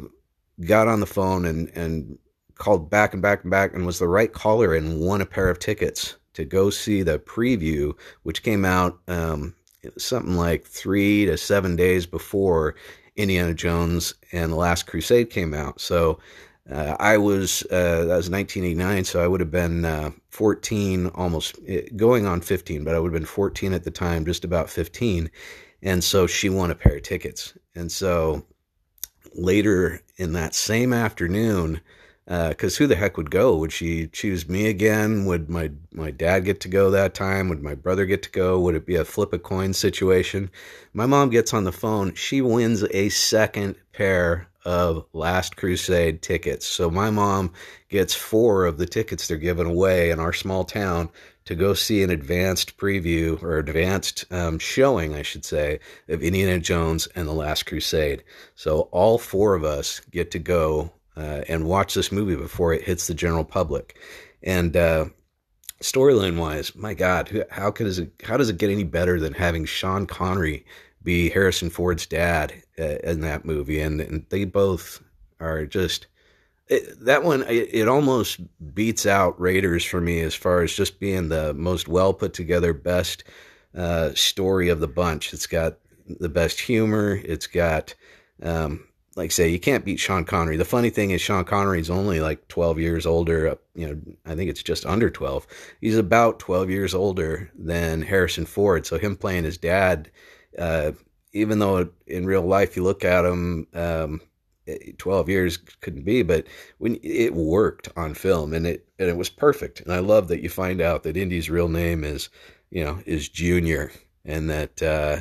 got 0.64 0.88
on 0.88 1.00
the 1.00 1.06
phone 1.06 1.44
and, 1.44 1.70
and 1.74 2.18
called 2.56 2.90
back 2.90 3.12
and 3.12 3.22
back 3.22 3.42
and 3.42 3.50
back 3.50 3.74
and 3.74 3.86
was 3.86 3.98
the 3.98 4.08
right 4.08 4.32
caller 4.32 4.74
and 4.74 5.00
won 5.00 5.20
a 5.20 5.26
pair 5.26 5.48
of 5.48 5.58
tickets 5.58 6.16
to 6.34 6.44
go 6.44 6.70
see 6.70 7.02
the 7.02 7.18
preview, 7.18 7.92
which 8.24 8.42
came 8.42 8.64
out 8.64 8.98
um, 9.08 9.54
something 9.98 10.36
like 10.36 10.64
three 10.64 11.26
to 11.26 11.36
seven 11.36 11.76
days 11.76 12.06
before 12.06 12.74
Indiana 13.16 13.54
Jones 13.54 14.14
and 14.32 14.52
the 14.52 14.56
Last 14.56 14.86
Crusade 14.86 15.30
came 15.30 15.54
out. 15.54 15.80
So 15.80 16.18
uh, 16.70 16.96
I 16.98 17.18
was 17.18 17.62
uh, 17.70 18.04
that 18.06 18.16
was 18.16 18.30
1989, 18.30 19.04
so 19.04 19.22
I 19.22 19.28
would 19.28 19.40
have 19.40 19.50
been 19.50 19.84
uh, 19.84 20.12
14, 20.30 21.08
almost 21.08 21.58
eh, 21.66 21.82
going 21.94 22.26
on 22.26 22.40
15, 22.40 22.84
but 22.84 22.94
I 22.94 22.98
would 22.98 23.12
have 23.12 23.20
been 23.20 23.26
14 23.26 23.74
at 23.74 23.84
the 23.84 23.90
time, 23.90 24.24
just 24.24 24.44
about 24.44 24.70
15, 24.70 25.30
and 25.82 26.02
so 26.02 26.26
she 26.26 26.48
won 26.48 26.70
a 26.70 26.74
pair 26.74 26.96
of 26.96 27.02
tickets. 27.02 27.56
And 27.74 27.92
so 27.92 28.46
later 29.34 30.00
in 30.16 30.32
that 30.32 30.54
same 30.54 30.92
afternoon, 30.92 31.80
because 32.26 32.76
uh, 32.76 32.78
who 32.78 32.86
the 32.86 32.96
heck 32.96 33.18
would 33.18 33.30
go? 33.30 33.54
Would 33.56 33.72
she 33.72 34.06
choose 34.06 34.48
me 34.48 34.68
again? 34.68 35.26
Would 35.26 35.50
my 35.50 35.70
my 35.92 36.10
dad 36.10 36.46
get 36.46 36.60
to 36.60 36.68
go 36.68 36.90
that 36.90 37.14
time? 37.14 37.48
Would 37.50 37.62
my 37.62 37.74
brother 37.74 38.06
get 38.06 38.22
to 38.22 38.30
go? 38.30 38.58
Would 38.60 38.74
it 38.74 38.86
be 38.86 38.96
a 38.96 39.04
flip 39.04 39.32
a 39.34 39.38
coin 39.38 39.74
situation? 39.74 40.50
My 40.94 41.04
mom 41.04 41.28
gets 41.28 41.52
on 41.52 41.64
the 41.64 41.72
phone. 41.72 42.14
She 42.14 42.40
wins 42.40 42.82
a 42.84 43.10
second 43.10 43.76
pair 43.92 44.48
of 44.64 45.04
Last 45.12 45.56
Crusade 45.56 46.22
tickets. 46.22 46.66
So 46.66 46.90
my 46.90 47.10
mom 47.10 47.52
gets 47.90 48.14
four 48.14 48.64
of 48.64 48.78
the 48.78 48.86
tickets 48.86 49.28
they're 49.28 49.36
giving 49.36 49.66
away 49.66 50.10
in 50.10 50.18
our 50.18 50.32
small 50.32 50.64
town 50.64 51.10
to 51.44 51.54
go 51.54 51.74
see 51.74 52.02
an 52.02 52.08
advanced 52.08 52.78
preview 52.78 53.42
or 53.42 53.58
advanced 53.58 54.24
um, 54.30 54.58
showing, 54.58 55.14
I 55.14 55.20
should 55.20 55.44
say, 55.44 55.80
of 56.08 56.22
Indiana 56.22 56.58
Jones 56.58 57.06
and 57.14 57.28
the 57.28 57.32
Last 57.32 57.66
Crusade. 57.66 58.24
So 58.54 58.88
all 58.92 59.18
four 59.18 59.54
of 59.54 59.62
us 59.62 60.00
get 60.10 60.30
to 60.30 60.38
go 60.38 60.90
uh, 61.16 61.42
and 61.48 61.66
watch 61.66 61.94
this 61.94 62.12
movie 62.12 62.36
before 62.36 62.72
it 62.72 62.82
hits 62.82 63.06
the 63.06 63.14
general 63.14 63.44
public. 63.44 63.98
And 64.42 64.76
uh, 64.76 65.06
storyline 65.82 66.38
wise, 66.38 66.74
my 66.74 66.94
God, 66.94 67.46
how 67.50 67.70
can 67.70 67.86
it? 67.86 68.12
How 68.24 68.36
does 68.36 68.48
it 68.48 68.58
get 68.58 68.70
any 68.70 68.84
better 68.84 69.18
than 69.20 69.34
having 69.34 69.64
Sean 69.64 70.06
Connery 70.06 70.64
be 71.02 71.28
Harrison 71.28 71.70
Ford's 71.70 72.06
dad 72.06 72.52
uh, 72.78 72.96
in 73.04 73.20
that 73.20 73.44
movie, 73.44 73.80
and, 73.80 74.00
and 74.00 74.26
they 74.30 74.44
both 74.44 75.02
are 75.38 75.66
just 75.66 76.06
it, 76.68 77.04
that 77.04 77.22
one. 77.22 77.42
It, 77.42 77.68
it, 77.72 77.88
almost 77.88 78.40
beats 78.74 79.04
out 79.04 79.38
Raiders 79.38 79.84
for 79.84 80.00
me 80.00 80.20
as 80.20 80.34
far 80.34 80.62
as 80.62 80.72
just 80.72 80.98
being 80.98 81.28
the 81.28 81.52
most 81.54 81.88
well 81.88 82.14
put 82.14 82.32
together, 82.32 82.72
best 82.72 83.24
uh, 83.76 84.14
story 84.14 84.70
of 84.70 84.80
the 84.80 84.88
bunch. 84.88 85.34
It's 85.34 85.46
got 85.46 85.76
the 86.08 86.30
best 86.30 86.60
humor. 86.60 87.20
It's 87.22 87.46
got 87.46 87.94
Um, 88.42 88.86
like 89.16 89.30
say, 89.30 89.48
you 89.48 89.60
can't 89.60 89.84
beat 89.84 90.00
Sean 90.00 90.24
Connery. 90.24 90.56
The 90.56 90.64
funny 90.64 90.90
thing 90.90 91.10
is, 91.10 91.20
Sean 91.20 91.44
Connery's 91.44 91.90
only 91.90 92.20
like 92.20 92.48
12 92.48 92.78
years 92.78 93.06
older. 93.06 93.56
You 93.74 93.88
know, 93.88 94.00
I 94.26 94.34
think 94.34 94.50
it's 94.50 94.62
just 94.62 94.84
under 94.86 95.10
12. 95.10 95.46
He's 95.80 95.96
about 95.96 96.38
12 96.40 96.70
years 96.70 96.94
older 96.94 97.50
than 97.56 98.02
Harrison 98.02 98.46
Ford. 98.46 98.86
So 98.86 98.98
him 98.98 99.16
playing 99.16 99.44
his 99.44 99.58
dad, 99.58 100.10
uh, 100.58 100.92
even 101.32 101.58
though 101.58 101.88
in 102.06 102.26
real 102.26 102.42
life 102.42 102.76
you 102.76 102.82
look 102.82 103.04
at 103.04 103.24
him, 103.24 103.66
um, 103.74 104.20
12 104.98 105.28
years 105.28 105.58
couldn't 105.80 106.04
be, 106.04 106.22
but 106.22 106.46
when 106.78 106.98
it 107.02 107.34
worked 107.34 107.88
on 107.96 108.14
film 108.14 108.54
and 108.54 108.66
it 108.66 108.86
and 108.98 109.08
it 109.08 109.16
was 109.16 109.28
perfect. 109.28 109.80
And 109.80 109.92
I 109.92 109.98
love 109.98 110.28
that 110.28 110.42
you 110.42 110.48
find 110.48 110.80
out 110.80 111.02
that 111.02 111.16
Indy's 111.16 111.50
real 111.50 111.68
name 111.68 112.04
is, 112.04 112.30
you 112.70 112.82
know, 112.84 112.98
is 113.04 113.28
Junior, 113.28 113.92
and 114.24 114.48
that 114.48 114.82
uh, 114.82 115.20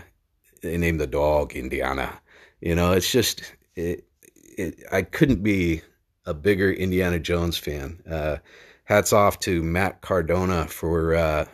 they 0.62 0.78
named 0.78 1.00
the 1.00 1.08
dog 1.08 1.54
Indiana. 1.54 2.22
You 2.62 2.76
know, 2.76 2.94
it's 2.94 3.12
just 3.12 3.44
it, 3.75 4.06
it, 4.58 4.84
I 4.92 5.01
couldn't 5.01 5.44
be 5.44 5.82
a 6.25 6.34
bigger 6.34 6.72
Indiana 6.72 7.20
Jones 7.20 7.58
fan. 7.58 8.01
Uh, 8.10 8.38
hats 8.86 9.13
off 9.13 9.39
to 9.39 9.63
Matt 9.63 10.01
Cardona 10.01 10.68
for 10.68 11.15
uh, 11.15 11.46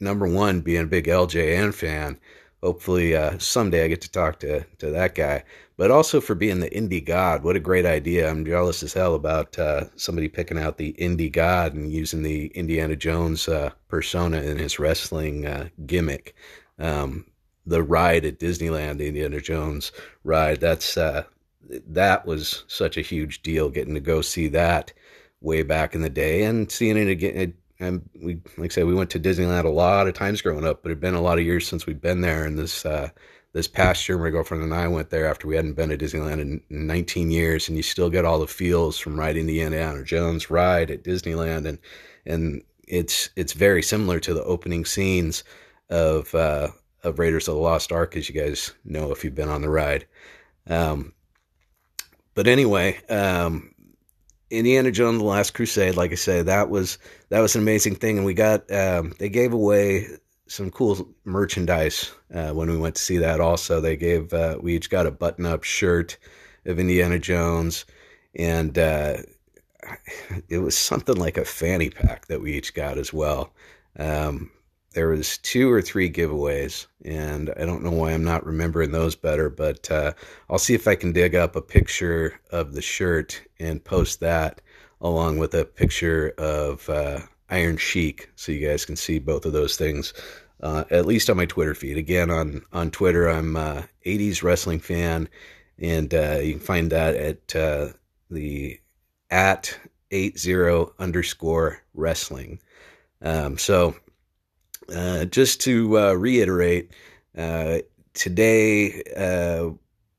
number 0.00 0.26
one 0.26 0.60
being 0.60 0.84
a 0.84 0.86
big 0.86 1.06
LJN 1.06 1.74
fan. 1.74 2.18
Hopefully 2.62 3.16
uh, 3.16 3.38
someday 3.38 3.84
I 3.84 3.88
get 3.88 4.00
to 4.02 4.10
talk 4.10 4.38
to 4.40 4.64
to 4.78 4.90
that 4.90 5.16
guy, 5.16 5.42
but 5.76 5.90
also 5.90 6.20
for 6.20 6.36
being 6.36 6.60
the 6.60 6.70
indie 6.70 7.04
god. 7.04 7.42
What 7.42 7.56
a 7.56 7.60
great 7.60 7.84
idea! 7.84 8.30
I'm 8.30 8.44
jealous 8.44 8.84
as 8.84 8.92
hell 8.92 9.16
about 9.16 9.58
uh, 9.58 9.86
somebody 9.96 10.28
picking 10.28 10.58
out 10.58 10.76
the 10.76 10.94
indie 10.96 11.32
god 11.32 11.74
and 11.74 11.90
using 11.92 12.22
the 12.22 12.46
Indiana 12.48 12.94
Jones 12.94 13.48
uh, 13.48 13.70
persona 13.88 14.42
in 14.42 14.58
his 14.58 14.78
wrestling 14.78 15.44
uh, 15.44 15.70
gimmick. 15.86 16.36
Um, 16.78 17.26
the 17.66 17.82
ride 17.82 18.24
at 18.24 18.38
Disneyland, 18.38 18.98
the 18.98 19.08
Indiana 19.08 19.40
Jones 19.40 19.90
ride. 20.22 20.60
That's 20.60 20.96
uh, 20.96 21.24
that 21.68 22.26
was 22.26 22.64
such 22.66 22.96
a 22.96 23.02
huge 23.02 23.42
deal 23.42 23.68
getting 23.70 23.94
to 23.94 24.00
go 24.00 24.20
see 24.20 24.48
that 24.48 24.92
way 25.40 25.62
back 25.62 25.94
in 25.94 26.02
the 26.02 26.10
day 26.10 26.44
and 26.44 26.70
seeing 26.70 26.96
it 26.96 27.08
again. 27.08 27.54
and 27.80 28.08
we, 28.22 28.34
like 28.56 28.70
I 28.70 28.74
said, 28.74 28.86
we 28.86 28.94
went 28.94 29.10
to 29.10 29.20
Disneyland 29.20 29.64
a 29.64 29.68
lot 29.68 30.06
of 30.06 30.14
times 30.14 30.42
growing 30.42 30.66
up, 30.66 30.82
but 30.82 30.90
it'd 30.90 31.00
been 31.00 31.14
a 31.14 31.20
lot 31.20 31.38
of 31.38 31.44
years 31.44 31.66
since 31.66 31.86
we'd 31.86 32.00
been 32.00 32.20
there. 32.20 32.44
And 32.44 32.58
this, 32.58 32.86
uh, 32.86 33.10
this 33.52 33.68
past 33.68 34.08
year, 34.08 34.18
my 34.18 34.30
girlfriend 34.30 34.62
and 34.62 34.74
I 34.74 34.88
went 34.88 35.10
there 35.10 35.26
after 35.26 35.46
we 35.46 35.56
hadn't 35.56 35.74
been 35.74 35.90
to 35.90 35.98
Disneyland 35.98 36.40
in 36.40 36.62
19 36.70 37.30
years, 37.30 37.68
and 37.68 37.76
you 37.76 37.82
still 37.82 38.08
get 38.08 38.24
all 38.24 38.38
the 38.38 38.46
feels 38.46 38.98
from 38.98 39.18
riding 39.18 39.46
the 39.46 39.60
Indiana 39.60 40.04
Jones 40.04 40.50
ride 40.50 40.90
at 40.90 41.04
Disneyland, 41.04 41.66
and 41.66 41.78
and 42.24 42.62
it's 42.88 43.30
it's 43.36 43.52
very 43.52 43.82
similar 43.82 44.20
to 44.20 44.32
the 44.32 44.44
opening 44.44 44.84
scenes 44.84 45.44
of 45.90 46.34
uh, 46.34 46.68
of 47.02 47.18
Raiders 47.18 47.46
of 47.46 47.54
the 47.54 47.60
Lost 47.60 47.92
Ark, 47.92 48.16
as 48.16 48.28
you 48.28 48.40
guys 48.40 48.72
know 48.84 49.12
if 49.12 49.22
you've 49.22 49.34
been 49.34 49.50
on 49.50 49.62
the 49.62 49.68
ride. 49.68 50.06
Um, 50.66 51.12
but 52.34 52.46
anyway, 52.46 52.98
um, 53.08 53.74
Indiana 54.50 54.90
Jones: 54.90 55.18
The 55.18 55.24
Last 55.24 55.54
Crusade, 55.54 55.96
like 55.96 56.12
I 56.12 56.16
say, 56.16 56.42
that 56.42 56.70
was 56.70 56.98
that 57.30 57.40
was 57.40 57.54
an 57.54 57.62
amazing 57.62 57.96
thing, 57.96 58.18
and 58.18 58.26
we 58.26 58.34
got 58.34 58.70
um, 58.70 59.14
they 59.18 59.28
gave 59.28 59.52
away 59.52 60.06
some 60.46 60.70
cool 60.70 61.08
merchandise 61.24 62.12
uh, 62.34 62.50
when 62.52 62.68
we 62.68 62.76
went 62.76 62.94
to 62.96 63.02
see 63.02 63.18
that. 63.18 63.40
Also, 63.40 63.80
they 63.80 63.96
gave 63.96 64.32
uh, 64.32 64.58
we 64.60 64.76
each 64.76 64.90
got 64.90 65.06
a 65.06 65.10
button-up 65.10 65.64
shirt 65.64 66.18
of 66.66 66.78
Indiana 66.78 67.18
Jones, 67.18 67.86
and 68.34 68.76
uh, 68.78 69.16
it 70.48 70.58
was 70.58 70.76
something 70.76 71.16
like 71.16 71.38
a 71.38 71.44
fanny 71.44 71.90
pack 71.90 72.26
that 72.26 72.40
we 72.40 72.52
each 72.52 72.74
got 72.74 72.98
as 72.98 73.12
well. 73.12 73.52
Um, 73.98 74.50
there 74.92 75.08
was 75.08 75.38
two 75.38 75.70
or 75.70 75.82
three 75.82 76.10
giveaways 76.10 76.86
and 77.04 77.50
i 77.58 77.64
don't 77.64 77.82
know 77.82 77.90
why 77.90 78.12
i'm 78.12 78.24
not 78.24 78.46
remembering 78.46 78.92
those 78.92 79.16
better 79.16 79.50
but 79.50 79.90
uh, 79.90 80.12
i'll 80.50 80.58
see 80.58 80.74
if 80.74 80.86
i 80.86 80.94
can 80.94 81.12
dig 81.12 81.34
up 81.34 81.56
a 81.56 81.62
picture 81.62 82.38
of 82.50 82.74
the 82.74 82.82
shirt 82.82 83.40
and 83.58 83.84
post 83.84 84.20
that 84.20 84.60
along 85.00 85.38
with 85.38 85.54
a 85.54 85.64
picture 85.64 86.32
of 86.38 86.88
uh, 86.88 87.18
iron 87.50 87.76
sheik 87.76 88.30
so 88.36 88.52
you 88.52 88.66
guys 88.66 88.84
can 88.84 88.96
see 88.96 89.18
both 89.18 89.44
of 89.44 89.52
those 89.52 89.76
things 89.76 90.14
uh, 90.62 90.84
at 90.90 91.06
least 91.06 91.28
on 91.28 91.36
my 91.36 91.44
twitter 91.44 91.74
feed. 91.74 91.96
Again 91.96 92.30
on 92.30 92.62
on 92.72 92.90
twitter 92.90 93.28
i'm 93.28 93.54
80s 93.54 94.42
uh, 94.42 94.46
wrestling 94.46 94.78
fan 94.78 95.28
and 95.78 96.14
uh, 96.14 96.38
you 96.40 96.52
can 96.52 96.60
find 96.60 96.92
that 96.92 97.16
at 97.16 97.56
uh, 97.56 97.88
the 98.30 98.78
at 99.30 99.76
80 100.12 100.86
underscore 100.98 101.82
wrestling. 101.94 102.60
Um, 103.22 103.58
so 103.58 103.96
uh, 104.94 105.24
just 105.26 105.60
to 105.62 105.98
uh, 105.98 106.12
reiterate, 106.12 106.90
uh, 107.36 107.78
today 108.14 109.02
uh, 109.16 109.70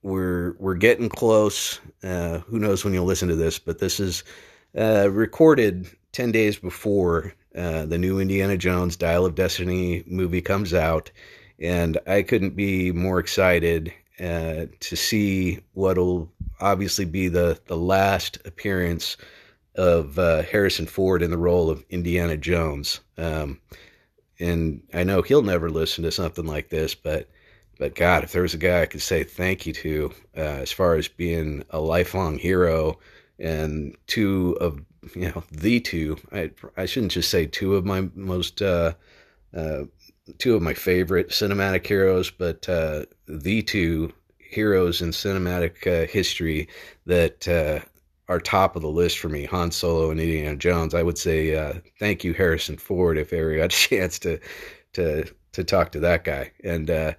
we're 0.01 0.56
we're 0.60 0.75
getting 0.75 1.10
close. 1.10 1.80
Uh, 2.03 2.39
who 2.39 2.60
knows 2.60 2.84
when 2.84 2.94
you'll 2.94 3.06
listen 3.06 3.30
to 3.30 3.36
this? 3.36 3.60
But 3.60 3.80
this 3.80 4.00
is 4.00 4.24
recorded 4.74 5.88
ten 6.12 6.32
days 6.32 6.58
before 6.58 7.34
the 7.53 7.98
new 7.98 8.20
Indiana 8.20 8.58
Jones 8.58 8.96
Dial 8.96 9.25
of 9.25 9.36
Destiny 9.36 10.03
movie 10.08 10.42
comes 10.42 10.74
out, 10.74 11.12
and 11.60 11.98
I 12.08 12.24
couldn't 12.24 12.56
be 12.56 12.92
more 12.92 13.20
excited 13.20 13.94
to 14.18 14.96
see 14.96 15.60
what'll 15.74 16.32
obviously 16.60 17.06
be 17.06 17.27
the 17.27 17.60
the 17.68 17.77
last 17.77 18.39
appearance 18.46 19.18
of 19.75 20.15
Harrison 20.15 20.88
Ford 20.88 21.22
in 21.22 21.32
the 21.32 21.38
role 21.38 21.70
of 21.70 21.86
Indiana 21.89 22.38
Jones. 22.38 23.00
Um, 23.18 23.60
and 24.44 24.84
I 24.94 25.04
know 25.04 25.22
he'll 25.22 25.42
never 25.42 25.70
listen 25.70 26.04
to 26.04 26.12
something 26.12 26.46
like 26.46 26.70
this, 26.70 26.94
but 26.96 27.30
but 27.80 27.96
God, 27.96 28.24
if 28.24 28.32
there 28.34 28.44
was 28.44 28.54
a 28.54 28.60
guy 28.60 28.82
I 28.82 28.86
could 28.86 29.02
say 29.02 29.24
thank 29.24 29.66
you 29.66 29.74
to, 29.74 30.12
uh, 30.38 30.40
as 30.40 30.72
far 30.72 30.96
as 30.96 31.08
being 31.08 31.64
a 31.72 31.80
lifelong 31.80 32.38
hero 32.38 33.00
and 33.40 33.98
two 34.08 34.58
of 34.62 34.80
you 35.16 35.32
know 35.32 35.44
the 35.52 35.80
two, 35.80 36.18
I 36.32 36.52
I 36.78 36.86
shouldn't 36.86 37.14
just 37.14 37.30
say 37.30 37.46
two 37.46 37.76
of 37.76 37.86
my 37.86 38.10
most 38.16 38.62
uh, 38.62 38.94
uh, 39.56 39.86
two 40.38 40.56
of 40.56 40.62
my 40.62 40.74
favorite 40.74 41.30
cinematic 41.30 41.88
heroes, 41.88 42.30
but 42.30 42.68
uh, 42.68 43.06
the 43.28 43.62
two 43.62 44.14
heroes 44.38 45.02
in 45.02 45.10
cinematic 45.10 45.88
uh, 45.88 46.08
history 46.08 46.68
that 47.06 47.48
uh, 47.48 47.80
are 48.30 48.39
top 48.39 48.75
of 48.75 48.82
the 48.82 48.89
list 48.89 49.20
for 49.20 49.30
me, 49.30 49.46
Han 49.46 49.72
Solo 49.72 50.12
and 50.12 50.20
Indiana 50.20 50.56
Jones. 50.56 50.94
I 50.94 51.03
would 51.03 51.18
say 51.18 51.56
uh, 51.56 51.74
thank 52.00 52.24
you, 52.24 52.34
Harrison 52.34 52.77
Ford, 52.77 53.18
if 53.18 53.34
ever 53.34 53.56
got 53.58 53.65
a 53.65 53.68
chance 53.70 54.20
to 54.20 54.39
to 54.94 55.25
to 55.53 55.63
talk 55.63 55.92
to 55.92 56.00
that 56.01 56.24
guy. 56.24 56.51
And 56.63 56.89
uh, 56.89 57.13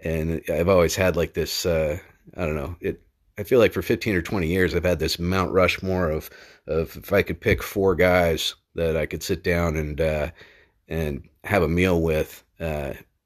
and 0.00 0.42
I've 0.48 0.68
always 0.68 0.96
had 0.96 1.16
like 1.16 1.34
this. 1.34 1.66
Uh, 1.66 1.98
I 2.36 2.44
don't 2.44 2.56
know. 2.56 2.76
It. 2.80 3.00
I 3.38 3.44
feel 3.44 3.58
like 3.58 3.72
for 3.72 3.80
15 3.80 4.14
or 4.14 4.20
20 4.20 4.46
years, 4.46 4.74
I've 4.74 4.84
had 4.84 4.98
this 4.98 5.18
Mount 5.18 5.52
Rushmore 5.52 6.10
of 6.10 6.30
of 6.66 6.96
if 6.96 7.12
I 7.12 7.22
could 7.22 7.40
pick 7.40 7.62
four 7.62 7.94
guys 7.94 8.54
that 8.74 8.96
I 8.96 9.06
could 9.06 9.22
sit 9.22 9.42
down 9.42 9.76
and 9.76 10.00
uh, 10.00 10.30
and 10.88 11.28
have 11.44 11.62
a 11.62 11.68
meal 11.68 12.00
with. 12.00 12.44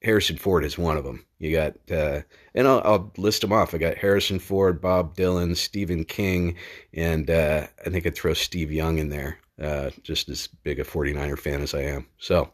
Harrison 0.03 0.37
Ford 0.37 0.65
is 0.65 0.79
one 0.79 0.97
of 0.97 1.05
them. 1.05 1.25
You 1.38 1.53
got, 1.53 1.75
uh, 1.91 2.23
and 2.55 2.69
I'll, 2.69 2.83
I'll, 2.85 3.12
list 3.17 3.41
them 3.41 3.53
off. 3.53 3.75
I 3.75 3.79
got 3.79 3.97
Harrison 3.97 4.38
Ford, 4.38 4.81
Bob 4.81 5.17
Dylan, 5.17 5.57
Stephen 5.57 6.05
King, 6.05 6.57
and 6.95 7.29
uh, 7.31 7.67
I 7.85 7.91
think 7.91 8.07
I'd 8.07 8.15
throw 8.15 8.35
Steve 8.35 8.73
Young 8.73 8.99
in 8.99 9.09
there, 9.09 9.38
uh, 9.61 9.91
just 10.03 10.29
as 10.29 10.47
big 10.47 10.79
a 10.81 10.85
49er 10.85 11.38
fan 11.38 11.62
as 11.62 11.75
I 11.75 11.83
am. 11.83 12.07
So, 12.19 12.50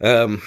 um, 0.00 0.42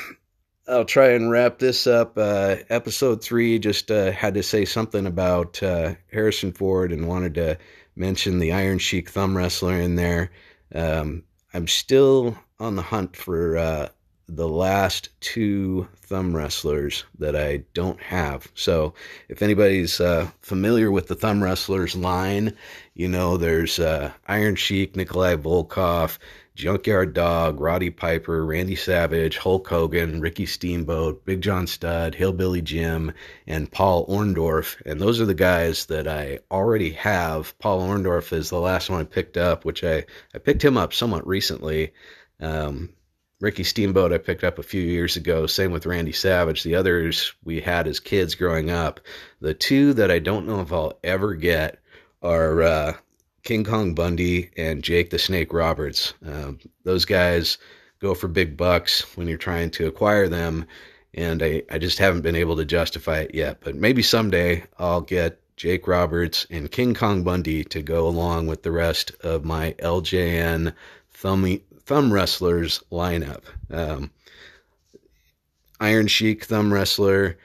I'll 0.67 0.85
try 0.85 1.09
and 1.09 1.29
wrap 1.29 1.59
this 1.59 1.87
up. 1.87 2.17
Uh, 2.17 2.57
episode 2.69 3.21
three 3.21 3.59
just 3.59 3.91
uh, 3.91 4.11
had 4.11 4.35
to 4.35 4.43
say 4.43 4.65
something 4.65 5.05
about 5.05 5.61
uh, 5.61 5.95
Harrison 6.11 6.53
Ford 6.53 6.93
and 6.93 7.07
wanted 7.07 7.35
to 7.35 7.57
mention 7.95 8.39
the 8.39 8.53
Iron 8.53 8.79
Sheik 8.79 9.09
thumb 9.09 9.35
wrestler 9.35 9.79
in 9.79 9.95
there. 9.95 10.31
Um, 10.73 11.23
I'm 11.53 11.67
still 11.67 12.37
on 12.59 12.75
the 12.75 12.81
hunt 12.81 13.15
for 13.15 13.89
the 14.27 14.47
last 14.47 15.09
two 15.19 15.87
thumb 15.95 16.35
wrestlers 16.35 17.03
that 17.19 17.35
I 17.35 17.63
don't 17.73 17.99
have. 18.01 18.47
So 18.55 18.93
if 19.29 19.41
anybody's 19.41 19.99
uh, 19.99 20.29
familiar 20.41 20.91
with 20.91 21.07
the 21.07 21.15
thumb 21.15 21.43
wrestlers 21.43 21.95
line, 21.95 22.55
you 22.93 23.07
know 23.07 23.37
there's 23.37 23.79
uh, 23.79 24.13
Iron 24.27 24.55
Sheik, 24.55 24.95
Nikolai 24.95 25.35
Volkoff, 25.35 26.19
Junkyard 26.55 27.13
Dog, 27.13 27.59
Roddy 27.59 27.89
Piper, 27.89 28.45
Randy 28.45 28.75
Savage, 28.75 29.37
Hulk 29.37 29.67
Hogan, 29.67 30.21
Ricky 30.21 30.45
Steamboat, 30.45 31.25
Big 31.25 31.41
John 31.41 31.65
Studd, 31.65 32.13
Hillbilly 32.13 32.61
Jim, 32.61 33.11
and 33.47 33.71
Paul 33.71 34.05
Orndorff. 34.07 34.79
And 34.85 35.01
those 35.01 35.19
are 35.19 35.25
the 35.25 35.33
guys 35.33 35.87
that 35.87 36.07
I 36.07 36.39
already 36.51 36.91
have. 36.91 37.57
Paul 37.57 37.81
Orndorff 37.81 38.31
is 38.31 38.49
the 38.49 38.59
last 38.59 38.89
one 38.89 39.01
I 39.01 39.05
picked 39.05 39.35
up, 39.35 39.65
which 39.65 39.83
I, 39.83 40.05
I 40.33 40.37
picked 40.37 40.63
him 40.63 40.77
up 40.77 40.93
somewhat 40.93 41.25
recently. 41.25 41.91
Um, 42.39 42.89
Ricky 43.43 43.65
Steamboat 43.65 44.13
I 44.13 44.19
picked 44.19 44.45
up 44.45 44.57
a 44.57 44.63
few 44.63 44.81
years 44.81 45.17
ago. 45.17 45.47
Same 45.47 45.71
with 45.71 45.85
Randy 45.85 46.13
Savage. 46.13 46.63
The 46.63 46.75
others 46.75 47.33
we 47.43 47.59
had 47.59 47.87
as 47.89 47.99
kids 47.99 48.35
growing 48.35 48.71
up. 48.71 49.01
The 49.41 49.53
two 49.53 49.91
that 49.95 50.09
I 50.09 50.19
don't 50.19 50.47
know 50.47 50.61
if 50.61 50.71
I'll 50.71 50.97
ever 51.03 51.33
get 51.33 51.79
are 52.21 52.61
uh, 52.61 52.93
King 53.43 53.65
Kong 53.65 53.95
Bundy 53.95 54.49
and 54.55 54.81
Jake 54.81 55.09
the 55.09 55.19
Snake 55.19 55.51
Roberts. 55.51 56.13
Um, 56.25 56.57
those 56.85 57.03
guys 57.03 57.57
go 57.99 58.13
for 58.13 58.29
big 58.29 58.55
bucks 58.55 59.01
when 59.17 59.27
you're 59.27 59.37
trying 59.37 59.71
to 59.71 59.87
acquire 59.87 60.29
them, 60.29 60.65
and 61.13 61.43
I, 61.43 61.63
I 61.69 61.79
just 61.79 61.99
haven't 61.99 62.21
been 62.21 62.37
able 62.37 62.55
to 62.55 62.65
justify 62.65 63.19
it 63.19 63.35
yet. 63.35 63.57
But 63.59 63.75
maybe 63.75 64.03
someday 64.03 64.63
I'll 64.79 65.01
get 65.01 65.41
Jake 65.57 65.85
Roberts, 65.85 66.47
and 66.49 66.71
King 66.71 66.93
Kong 66.93 67.23
Bundy 67.23 67.65
to 67.65 67.81
go 67.81 68.07
along 68.07 68.47
with 68.47 68.63
the 68.63 68.71
rest 68.71 69.11
of 69.21 69.43
my 69.43 69.73
LJN 69.79 70.73
thumb, 71.11 71.59
thumb 71.85 72.11
wrestlers 72.11 72.83
lineup. 72.91 73.43
Um, 73.71 74.11
Iron 75.79 76.07
Sheik 76.07 76.45
thumb 76.45 76.73
wrestler, 76.73 77.37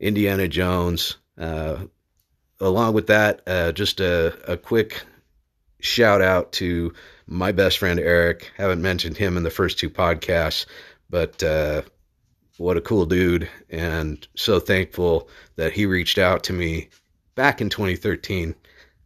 Indiana 0.00 0.48
Jones. 0.48 1.16
Uh, 1.38 1.84
along 2.60 2.94
with 2.94 3.06
that, 3.08 3.42
uh, 3.46 3.72
just 3.72 4.00
a, 4.00 4.52
a 4.52 4.56
quick 4.56 5.02
shout 5.80 6.20
out 6.22 6.52
to 6.52 6.92
my 7.26 7.52
best 7.52 7.78
friend 7.78 7.98
Eric. 8.00 8.52
Haven't 8.56 8.82
mentioned 8.82 9.16
him 9.16 9.36
in 9.36 9.42
the 9.42 9.50
first 9.50 9.78
two 9.78 9.90
podcasts, 9.90 10.66
but 11.08 11.42
uh, 11.42 11.82
what 12.58 12.76
a 12.76 12.82
cool 12.82 13.06
dude. 13.06 13.48
And 13.70 14.26
so 14.36 14.60
thankful 14.60 15.28
that 15.56 15.72
he 15.72 15.86
reached 15.86 16.18
out 16.18 16.44
to 16.44 16.52
me 16.52 16.88
back 17.34 17.60
in 17.60 17.68
2013 17.68 18.54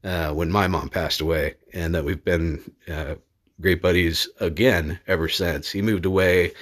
uh, 0.02 0.32
when 0.32 0.50
my 0.50 0.66
mom 0.66 0.88
passed 0.88 1.20
away, 1.20 1.54
and 1.72 1.94
that 1.94 2.04
we've 2.04 2.24
been 2.24 2.62
uh, 2.88 3.16
great 3.60 3.82
buddies 3.82 4.28
again 4.40 4.98
ever 5.06 5.28
since. 5.28 5.70
He 5.70 5.82
moved 5.82 6.06
away 6.06 6.52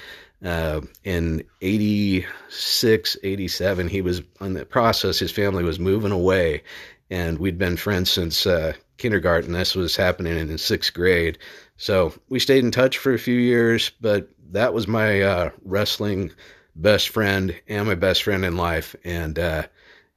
uh, 0.43 0.81
in 1.03 1.43
86, 1.61 3.17
87. 3.23 3.87
He 3.87 4.01
was 4.01 4.21
in 4.41 4.53
the 4.53 4.65
process, 4.65 5.19
his 5.19 5.31
family 5.31 5.63
was 5.63 5.79
moving 5.79 6.11
away, 6.11 6.63
and 7.09 7.39
we'd 7.39 7.57
been 7.57 7.77
friends 7.77 8.11
since 8.11 8.45
uh, 8.45 8.73
kindergarten. 8.97 9.53
This 9.53 9.75
was 9.75 9.95
happening 9.95 10.37
in 10.37 10.57
sixth 10.57 10.93
grade. 10.93 11.37
So 11.77 12.13
we 12.29 12.39
stayed 12.39 12.63
in 12.63 12.71
touch 12.71 12.97
for 12.97 13.13
a 13.13 13.19
few 13.19 13.37
years, 13.39 13.91
but 14.01 14.29
that 14.51 14.73
was 14.73 14.87
my 14.87 15.21
uh, 15.21 15.49
wrestling 15.63 16.31
best 16.75 17.09
friend 17.09 17.55
and 17.67 17.87
my 17.87 17.95
best 17.95 18.23
friend 18.23 18.45
in 18.45 18.57
life. 18.57 18.95
And 19.03 19.37
uh, 19.37 19.63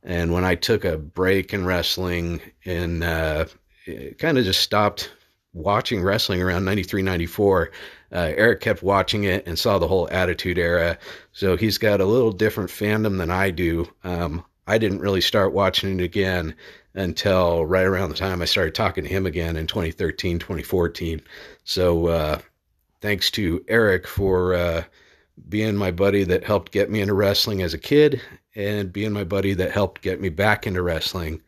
and 0.03 0.33
when 0.33 0.45
I 0.45 0.57
took 0.57 0.85
a 0.85 0.99
break 0.99 1.55
in 1.55 1.65
wrestling 1.65 2.41
and 2.65 3.05
uh, 3.05 3.47
kind 4.19 4.39
of 4.39 4.45
just 4.45 4.61
stopped 4.61 5.13
watching 5.53 6.03
wrestling 6.03 6.43
around 6.43 6.65
93, 6.65 7.03
94, 7.03 7.71
uh, 8.13 8.33
Eric 8.37 8.61
kept 8.61 8.83
watching 8.83 9.25
it 9.25 9.47
and 9.47 9.59
saw 9.59 9.79
the 9.79 9.89
whole 9.89 10.09
Attitude 10.11 10.59
Era. 10.59 10.99
So 11.33 11.57
he's 11.57 11.79
got 11.79 12.01
a 12.01 12.07
little 12.07 12.33
different 12.33 12.71
fandom 12.71 13.19
than 13.19 13.31
I 13.31 13.51
do. 13.51 13.89
Um, 14.05 14.45
I 14.67 14.79
didn't 14.79 15.01
really 15.01 15.21
start 15.21 15.53
watching 15.53 15.99
it 15.99 16.05
again 16.05 16.55
until 16.95 17.65
right 17.65 17.87
around 17.87 18.11
the 18.11 18.17
time 18.17 18.43
I 18.43 18.47
started 18.47 18.75
talking 18.75 19.05
to 19.05 19.11
him 19.11 19.27
again 19.27 19.57
in 19.57 19.67
2013, 19.67 20.39
2014. 20.39 21.21
So 21.65 22.07
uh, 22.07 22.39
thanks 23.01 23.31
to 23.33 23.65
Eric 23.69 24.07
for 24.07 24.55
uh, 24.55 24.85
being 25.49 25.77
my 25.77 25.91
buddy 25.91 26.25
that 26.25 26.45
helped 26.45 26.73
get 26.73 26.91
me 26.91 27.01
into 27.01 27.15
wrestling 27.15 27.63
as 27.63 27.75
a 27.75 27.79
kid 27.79 28.21
and 28.55 28.93
being 28.93 29.13
my 29.13 29.25
buddy 29.25 29.55
that 29.55 29.73
helped 29.73 30.03
get 30.03 30.21
me 30.21 30.29
back 30.29 30.67
into 30.67 30.83
wrestling 30.83 31.41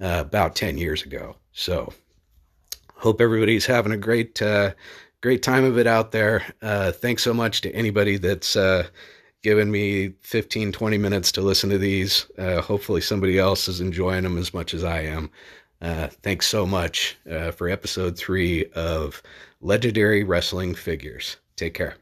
uh, 0.00 0.18
about 0.20 0.54
10 0.54 0.78
years 0.78 1.02
ago. 1.02 1.36
So 1.52 1.92
hope 3.00 3.20
everybody's 3.20 3.66
having 3.66 3.92
a 3.92 3.96
great, 3.96 4.40
uh, 4.40 4.72
great 5.22 5.42
time 5.42 5.64
of 5.64 5.78
it 5.78 5.86
out 5.86 6.12
there. 6.12 6.44
Uh, 6.62 6.92
thanks 6.92 7.22
so 7.22 7.34
much 7.34 7.62
to 7.62 7.74
anybody 7.74 8.18
that's 8.18 8.56
uh, 8.56 8.86
given 9.42 9.70
me 9.70 10.12
15, 10.20 10.72
20 10.72 10.98
minutes 10.98 11.32
to 11.32 11.40
listen 11.40 11.70
to 11.70 11.78
these. 11.78 12.26
Uh, 12.38 12.60
hopefully 12.60 13.00
somebody 13.00 13.38
else 13.38 13.68
is 13.68 13.80
enjoying 13.80 14.24
them 14.24 14.38
as 14.38 14.52
much 14.52 14.74
as 14.74 14.84
I 14.84 15.00
am. 15.02 15.30
Uh, 15.80 16.08
thanks 16.22 16.46
so 16.46 16.66
much 16.66 17.16
for 17.56 17.70
episode 17.70 18.18
three 18.18 18.66
of 18.74 19.22
Legendary 19.62 20.24
Wrestling 20.24 20.74
Figures. 20.74 21.38
Take 21.56 21.72
care. 21.72 21.96